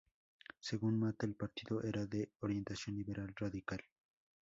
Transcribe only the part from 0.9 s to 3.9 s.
Mata el partido era de orientación liberal radical.